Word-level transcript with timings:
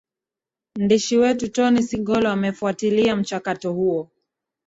ndishi 0.75 1.15
wetu 1.21 1.47
tony 1.47 1.81
singolo 1.83 2.29
amefuatilia 2.29 3.15
mchakato 3.15 3.73
huo 3.73 4.09